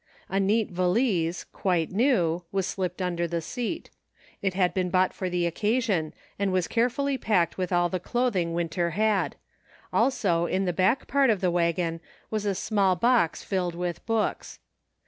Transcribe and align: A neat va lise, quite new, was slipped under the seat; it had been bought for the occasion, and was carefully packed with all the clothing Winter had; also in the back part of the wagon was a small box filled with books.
A 0.29 0.39
neat 0.39 0.71
va 0.71 0.87
lise, 0.87 1.43
quite 1.53 1.91
new, 1.91 2.41
was 2.51 2.65
slipped 2.65 3.03
under 3.03 3.27
the 3.27 3.39
seat; 3.39 3.91
it 4.41 4.55
had 4.55 4.73
been 4.73 4.89
bought 4.89 5.13
for 5.13 5.29
the 5.29 5.45
occasion, 5.45 6.11
and 6.39 6.51
was 6.51 6.67
carefully 6.67 7.19
packed 7.19 7.59
with 7.59 7.71
all 7.71 7.87
the 7.87 7.99
clothing 7.99 8.55
Winter 8.55 8.89
had; 8.97 9.35
also 9.93 10.47
in 10.47 10.65
the 10.65 10.73
back 10.73 11.05
part 11.05 11.29
of 11.29 11.39
the 11.39 11.51
wagon 11.51 12.01
was 12.31 12.47
a 12.47 12.55
small 12.55 12.95
box 12.95 13.43
filled 13.43 13.75
with 13.75 14.03
books. 14.07 14.57